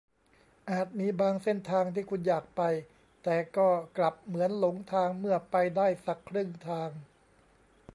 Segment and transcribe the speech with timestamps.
[0.69, 2.61] อาจมีบางเส้นทางที่คุณอยากไป
[3.23, 6.89] แต่ก็กลับเหมือนหลงทางเมื่อไปได้สักครึ่งทาง